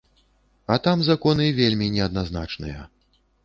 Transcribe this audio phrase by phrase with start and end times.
[0.75, 2.85] А там законы вельмі неадназначныя.